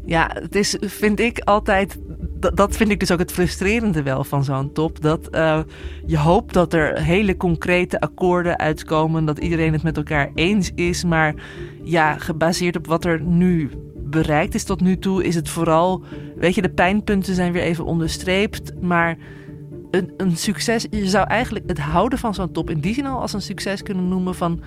Ja, 0.05 0.29
het 0.34 0.55
is, 0.55 0.77
vind 0.79 1.20
ik 1.20 1.39
altijd. 1.39 2.00
Dat, 2.39 2.58
dat 2.58 2.75
vind 2.75 2.89
ik 2.89 3.00
dus 3.00 3.12
ook 3.12 3.20
het 3.20 3.32
frustrerende 3.32 4.03
wel 4.03 4.24
van 4.24 4.43
zo'n 4.43 4.74
top. 4.74 5.01
Dat 5.01 5.27
uh, 5.32 5.60
je 6.05 6.17
hoopt 6.17 6.53
dat 6.53 6.74
er 6.74 7.01
hele 7.01 7.38
concrete 7.38 8.00
akkoorden 8.00 8.58
uitkomen. 8.58 9.25
Dat 9.25 9.38
iedereen 9.38 9.74
het 9.74 9.84
met 9.84 9.98
elkaar 9.98 10.32
eens 10.36 10.72
is. 10.75 11.03
Maar 11.03 11.34
ja, 11.84 12.17
gebaseerd 12.17 12.75
op 12.75 12.88
wat 12.88 13.05
er 13.05 13.22
nu 13.22 13.72
bereikt 14.13 14.55
is 14.55 14.63
tot 14.63 14.82
nu 14.82 14.98
toe, 14.98 15.24
is 15.24 15.36
het 15.36 15.50
vooral. 15.50 16.03
Weet 16.36 16.55
je, 16.55 16.62
de 16.62 16.70
pijnpunten 16.70 17.36
zijn 17.36 17.51
weer 17.51 17.62
even 17.62 17.86
onderstreept. 17.86 18.82
Maar 18.82 19.17
een, 19.91 20.13
een 20.17 20.38
succes. 20.38 20.88
Je 20.89 21.10
zou 21.10 21.27
eigenlijk 21.27 21.67
het 21.67 21.79
houden 21.79 22.20
van 22.20 22.34
zo'n 22.34 22.51
top 22.51 22.70
in 22.70 22.79
die 22.79 22.93
zin 22.93 23.05
al 23.05 23.22
als 23.22 23.34
een 23.34 23.41
succes 23.41 23.84
kunnen 23.84 24.08
noemen. 24.08 24.36
Van 24.36 24.62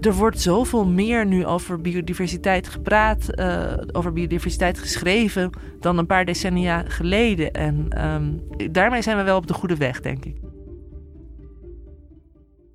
er 0.00 0.14
wordt 0.14 0.40
zoveel 0.40 0.86
meer 0.86 1.26
nu 1.26 1.46
over 1.46 1.80
biodiversiteit 1.80 2.68
gepraat, 2.68 3.26
uh, 3.30 3.72
over 3.92 4.12
biodiversiteit 4.12 4.78
geschreven 4.78 5.50
dan 5.80 5.98
een 5.98 6.06
paar 6.06 6.24
decennia 6.24 6.84
geleden. 6.88 7.52
En 7.52 8.04
um, 8.04 8.42
daarmee 8.72 9.02
zijn 9.02 9.16
we 9.16 9.22
wel 9.22 9.36
op 9.36 9.46
de 9.46 9.54
goede 9.54 9.76
weg, 9.76 10.00
denk 10.00 10.24
ik. 10.24 10.36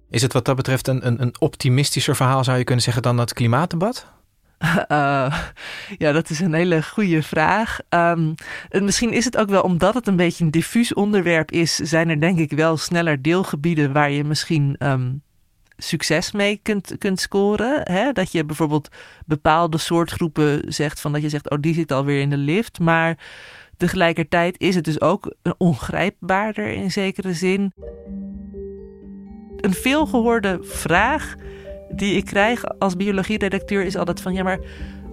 Is 0.10 0.22
het 0.22 0.34
wat 0.34 0.46
dat 0.46 0.56
betreft 0.56 0.88
een, 0.88 1.08
een, 1.08 1.22
een 1.22 1.36
optimistischer 1.40 2.16
verhaal, 2.16 2.44
zou 2.44 2.58
je 2.58 2.64
kunnen 2.64 2.84
zeggen, 2.84 3.04
dan 3.04 3.18
het 3.18 3.34
klimaatdebat? 3.34 4.12
Uh, 4.64 4.78
ja, 5.98 6.12
dat 6.12 6.30
is 6.30 6.40
een 6.40 6.54
hele 6.54 6.84
goede 6.84 7.24
vraag. 7.24 7.80
Um, 7.90 8.36
misschien 8.70 9.14
is 9.14 9.26
het 9.26 9.38
ook 9.38 9.50
wel 9.50 9.62
omdat 9.62 9.94
het 9.94 10.08
een 10.08 10.16
beetje 10.16 10.44
een 10.44 10.52
diffuus 10.52 10.94
onderwerp 10.94 11.52
is, 11.52 11.76
zijn 11.76 12.10
er 12.10 12.20
denk 12.20 12.40
ik 12.40 12.52
wel 12.52 12.78
sneller 12.78 13.22
deelgebieden 13.22 13.94
waar 13.94 14.12
je 14.12 14.24
misschien 14.24 14.76
um, 14.80 15.22
succes 15.78 16.32
mee 16.32 16.60
kunt, 16.64 16.96
kunt 16.98 17.20
scoren. 17.20 17.82
Hè? 17.84 18.12
Dat 18.12 18.32
je 18.32 18.46
bijvoorbeeld 18.46 18.90
bepaalde 19.26 19.78
soortgroepen 19.78 20.74
zegt 20.74 21.02
van 21.02 21.12
dat 21.12 21.22
je 21.22 21.30
zegt, 21.30 21.50
oh 21.50 21.58
die 21.62 21.74
zit 21.74 21.92
alweer 21.92 22.22
in 22.22 22.30
de 22.30 22.38
lift. 22.38 22.80
Maar 22.80 23.18
tegelijkertijd 23.78 24.60
is 24.60 24.76
het 24.76 24.84
dus 24.84 25.02
ook 25.02 25.36
ongrijpbaarder 25.58 26.68
in 26.68 26.92
zekere 26.92 27.34
zin. 27.34 27.74
Een 29.58 29.74
veelgehoorde 29.74 30.58
vraag 30.62 31.36
die 31.96 32.16
ik 32.16 32.26
krijg 32.26 32.80
als 32.80 32.96
biologieredacteur 32.96 33.86
is 33.86 33.96
altijd 33.96 34.22
van 34.22 34.34
ja, 34.34 34.44
maar 34.44 34.60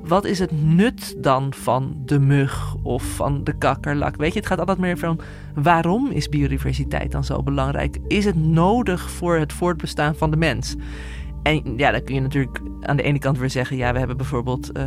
wat 0.04 0.24
is 0.24 0.38
het 0.38 0.62
nut 0.62 1.14
dan 1.18 1.54
van 1.54 1.96
de 2.04 2.18
mug 2.18 2.74
of 2.82 3.02
van 3.02 3.44
de 3.44 3.58
kakkerlak? 3.58 4.16
Weet 4.16 4.32
je, 4.32 4.38
het 4.38 4.48
gaat 4.48 4.58
altijd 4.58 4.78
meer 4.78 4.98
van 4.98 5.20
waarom 5.54 6.10
is 6.10 6.28
biodiversiteit 6.28 7.12
dan 7.12 7.24
zo 7.24 7.42
belangrijk? 7.42 7.98
Is 8.06 8.24
het 8.24 8.36
nodig 8.36 9.10
voor 9.10 9.36
het 9.36 9.52
voortbestaan 9.52 10.14
van 10.14 10.30
de 10.30 10.36
mens? 10.36 10.76
En 11.42 11.76
ja, 11.76 11.90
dan 11.90 12.04
kun 12.04 12.14
je 12.14 12.20
natuurlijk 12.20 12.60
aan 12.80 12.96
de 12.96 13.02
ene 13.02 13.18
kant 13.18 13.38
weer 13.38 13.50
zeggen: 13.50 13.76
ja, 13.76 13.92
we 13.92 13.98
hebben 13.98 14.16
bijvoorbeeld 14.16 14.76
uh, 14.76 14.82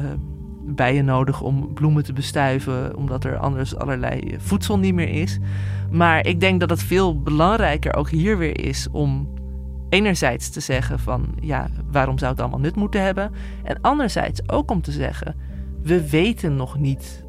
bijen 0.66 1.06
nodig 1.06 1.42
om 1.42 1.74
bloemen 1.74 2.04
te 2.04 2.14
bestuiven, 2.14 2.98
omdat 2.98 3.24
er 3.24 3.38
anders 3.38 3.76
allerlei 3.76 4.36
voedsel 4.38 4.80
niet 4.80 4.94
meer 4.94 5.10
is. 5.10 5.40
Maar 5.92 6.26
ik 6.26 6.40
denk 6.40 6.60
dat 6.60 6.70
het 6.70 6.84
veel 6.84 7.22
belangrijker 7.22 7.96
ook 7.96 8.10
hier 8.10 8.38
weer 8.38 8.66
is 8.66 8.88
om 8.92 9.28
enerzijds 9.94 10.50
te 10.50 10.60
zeggen 10.60 11.00
van 11.00 11.36
ja, 11.40 11.68
waarom 11.92 12.18
zou 12.18 12.32
het 12.32 12.40
allemaal 12.42 12.60
nut 12.60 12.76
moeten 12.76 13.02
hebben? 13.02 13.32
En 13.64 13.82
anderzijds 13.82 14.50
ook 14.50 14.72
om 14.72 14.82
te 14.82 14.92
zeggen, 14.92 15.36
we 15.82 16.10
weten 16.10 16.56
nog 16.56 16.78
niet 16.78 17.24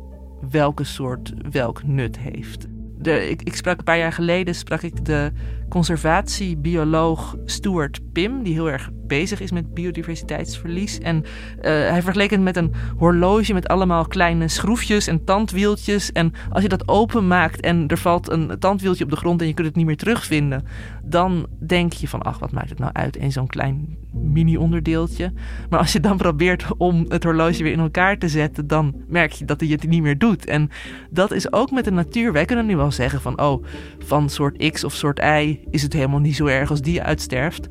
welke 0.51 0.85
soort 0.85 1.33
welk 1.51 1.83
nut 1.83 2.19
heeft. 2.19 2.67
De, 2.99 3.29
ik, 3.29 3.43
ik, 3.43 3.57
sprak 3.57 3.79
een 3.79 3.85
paar 3.85 3.99
jaar 3.99 4.13
geleden 4.13 4.55
sprak 4.55 4.83
ik 4.83 5.05
de 5.05 5.33
conservatiebioloog 5.75 7.37
Stuart 7.45 8.01
Pim, 8.13 8.43
die 8.43 8.53
heel 8.53 8.71
erg 8.71 8.91
bezig 9.07 9.41
is 9.41 9.53
met 9.53 9.75
biodiversiteitsverlies. 9.75 10.99
En 10.99 11.17
uh, 11.17 11.63
hij 11.63 12.03
vergeleek 12.03 12.31
het 12.31 12.41
met 12.41 12.57
een 12.57 12.73
horloge 12.97 13.53
met 13.53 13.69
allemaal 13.69 14.07
kleine 14.07 14.49
schroefjes 14.49 15.07
en 15.07 15.25
tandwieltjes. 15.25 16.13
En 16.13 16.33
als 16.51 16.63
je 16.63 16.69
dat 16.69 16.89
openmaakt 16.89 17.61
en 17.61 17.89
er 17.89 17.99
valt 17.99 18.31
een 18.31 18.59
tandwieltje 18.59 19.05
op 19.05 19.11
de 19.11 19.17
grond 19.17 19.41
en 19.41 19.47
je 19.47 19.55
kunt 19.55 19.67
het 19.67 19.77
niet 19.77 19.87
meer 19.87 19.97
terugvinden, 19.97 20.65
dan 21.03 21.47
denk 21.67 21.93
je 21.93 22.09
van, 22.09 22.23
ach, 22.23 22.39
wat 22.39 22.53
maakt 22.53 22.69
het 22.69 22.79
nou 22.79 22.93
uit 22.93 23.17
in 23.17 23.33
zo'n 23.33 23.47
klein 23.47 23.99
mini-onderdeeltje. 24.13 25.33
Maar 25.71 25.79
als 25.79 25.93
je 25.93 26.01
dan 26.01 26.17
probeert 26.17 26.67
om 26.77 27.05
het 27.09 27.25
horloge 27.25 27.63
weer 27.63 27.73
in 27.73 27.81
elkaar 27.81 28.19
te 28.19 28.29
zetten, 28.29 28.67
dan 28.67 28.95
merk 29.09 29.33
je 29.33 29.45
dat 29.45 29.61
hij 29.61 29.69
het 29.69 29.89
niet 29.89 30.03
meer 30.03 30.19
doet. 30.19 30.47
En 30.47 30.71
dat 31.11 31.33
is 31.33 31.53
ook 31.53 31.71
met 31.71 31.85
de 31.85 31.91
natuur. 31.91 32.33
Wij 32.33 32.45
kunnen 32.45 32.67
nu 32.67 32.77
wel 32.77 32.93
zeggen 32.93 33.21
van, 33.21 33.41
oh, 33.41 33.65
van 33.99 34.31
soort 34.31 34.71
X 34.73 34.85
of 34.85 34.93
soort 34.93 35.19
Y 35.19 35.64
is 35.71 35.83
het 35.83 35.93
helemaal 35.93 36.21
niet 36.21 36.37
zo 36.37 36.47
erg 36.47 36.71
als 36.71 36.81
die 36.81 37.03
uitsterft. 37.03 37.69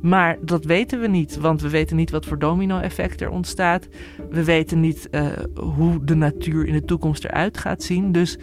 Maar 0.00 0.38
dat 0.40 0.64
weten 0.64 1.00
we 1.00 1.06
niet, 1.08 1.36
want 1.36 1.60
we 1.60 1.68
weten 1.68 1.96
niet 1.96 2.10
wat 2.10 2.26
voor 2.26 2.38
domino-effect 2.38 3.20
er 3.20 3.30
ontstaat. 3.30 3.88
We 4.30 4.44
weten 4.44 4.80
niet 4.80 5.08
uh, 5.10 5.26
hoe 5.54 6.04
de 6.04 6.14
natuur 6.14 6.66
in 6.66 6.72
de 6.72 6.84
toekomst 6.84 7.24
eruit 7.24 7.58
gaat 7.58 7.82
zien. 7.82 8.12
Dus 8.12 8.38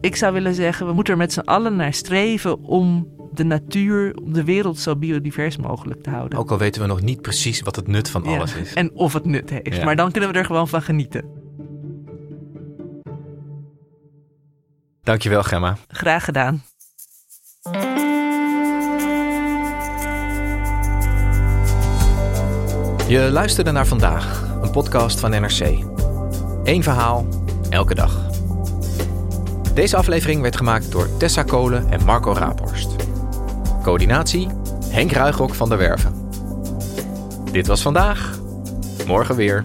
ik 0.00 0.16
zou 0.16 0.32
willen 0.32 0.54
zeggen, 0.54 0.86
we 0.86 0.92
moeten 0.92 1.12
er 1.12 1.18
met 1.18 1.32
z'n 1.32 1.40
allen 1.40 1.76
naar 1.76 1.94
streven 1.94 2.62
om 2.62 3.08
de 3.32 3.44
natuur, 3.44 4.16
om 4.22 4.32
de 4.32 4.44
wereld 4.44 4.78
zo 4.78 4.96
biodivers 4.96 5.56
mogelijk 5.56 6.02
te 6.02 6.10
houden. 6.10 6.38
Ook 6.38 6.50
al 6.50 6.58
weten 6.58 6.82
we 6.82 6.88
nog 6.88 7.02
niet 7.02 7.20
precies 7.20 7.60
wat 7.60 7.76
het 7.76 7.86
nut 7.86 8.10
van 8.10 8.22
ja, 8.24 8.36
alles 8.36 8.54
is. 8.54 8.74
En 8.74 8.94
of 8.94 9.12
het 9.12 9.24
nut 9.24 9.50
heeft. 9.50 9.76
Ja. 9.76 9.84
Maar 9.84 9.96
dan 9.96 10.10
kunnen 10.10 10.32
we 10.32 10.38
er 10.38 10.44
gewoon 10.44 10.68
van 10.68 10.82
genieten. 10.82 11.24
Dankjewel, 15.02 15.42
Gemma. 15.42 15.76
Graag 15.88 16.24
gedaan. 16.24 16.62
Je 23.08 23.30
luisterde 23.30 23.70
naar 23.70 23.86
vandaag, 23.86 24.42
een 24.62 24.70
podcast 24.70 25.20
van 25.20 25.30
NRC. 25.30 25.84
Eén 26.64 26.82
verhaal, 26.82 27.26
elke 27.70 27.94
dag. 27.94 28.30
Deze 29.74 29.96
aflevering 29.96 30.40
werd 30.42 30.56
gemaakt 30.56 30.92
door 30.92 31.16
Tessa 31.16 31.42
Kolen 31.42 31.90
en 31.90 32.04
Marco 32.04 32.32
Raaphorst. 32.32 32.96
Coördinatie 33.82 34.48
Henk 34.88 35.12
Ruigrok 35.12 35.54
van 35.54 35.68
der 35.68 35.78
Werven. 35.78 36.28
Dit 37.52 37.66
was 37.66 37.82
vandaag. 37.82 38.38
Morgen 39.06 39.36
weer. 39.36 39.64